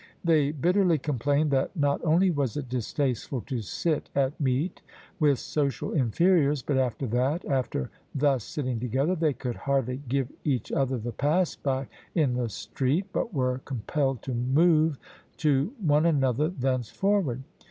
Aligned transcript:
They 0.23 0.49
bitterly 0.51 0.97
complained 0.97 1.51
that 1.51 1.75
not 1.75 2.03
only 2.03 2.31
was 2.31 2.57
it 2.57 2.67
distasteful 2.67 3.41
to 3.41 3.61
sit 3.61 4.09
at 4.15 4.41
meat 4.41 4.81
with 5.19 5.37
social 5.37 5.91
inferiors, 5.93 6.63
but 6.63 6.97
that— 7.11 7.45
after 7.45 7.91
thus 8.15 8.43
sitting 8.43 8.79
together— 8.79 9.15
^they 9.15 9.37
could 9.37 9.55
hardly 9.57 10.01
* 10.05 10.07
give 10.09 10.29
each 10.43 10.71
other 10.71 10.97
the 10.97 11.11
pass 11.11 11.55
by' 11.55 11.87
in 12.15 12.33
the 12.33 12.49
street, 12.49 13.09
but 13.13 13.31
were 13.31 13.59
com 13.63 13.83
pelled 13.85 14.23
to 14.23 14.33
'move' 14.33 14.97
to 15.37 15.71
one 15.79 16.07
another 16.07 16.49
thenceforward. 16.49 17.43